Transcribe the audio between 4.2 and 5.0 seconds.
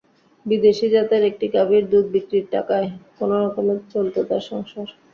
তাঁর সংসার।